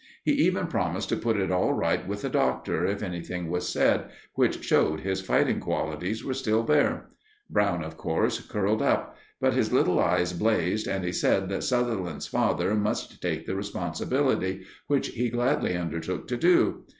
He 0.23 0.31
even 0.31 0.65
promised 0.65 1.09
to 1.09 1.15
put 1.15 1.37
it 1.37 1.51
all 1.51 1.73
right 1.73 2.07
with 2.07 2.23
the 2.23 2.29
Doctor 2.29 2.87
if 2.87 3.03
anything 3.03 3.51
was 3.51 3.69
said, 3.69 4.09
which 4.33 4.63
showed 4.65 5.01
his 5.01 5.21
fighting 5.21 5.59
qualities 5.59 6.25
were 6.25 6.33
still 6.33 6.63
there. 6.63 7.11
Brown, 7.51 7.83
of 7.83 7.97
course, 7.97 8.39
curled 8.41 8.81
up; 8.81 9.15
but 9.39 9.53
his 9.53 9.71
little 9.71 9.99
eyes 9.99 10.33
blazed, 10.33 10.87
and 10.87 11.05
he 11.05 11.11
said 11.11 11.49
that 11.49 11.63
Sutherland's 11.63 12.25
father 12.25 12.73
must 12.73 13.21
take 13.21 13.45
the 13.45 13.55
responsibility, 13.55 14.65
which 14.87 15.09
he 15.09 15.29
gladly 15.29 15.75
undertook 15.77 16.27
to 16.29 16.37
do. 16.37 16.83